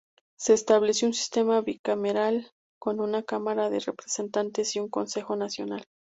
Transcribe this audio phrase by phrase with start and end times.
[0.35, 5.85] Se estableció un sistema bicameral, con una Cámara de Representantes y un Consejo Nacional.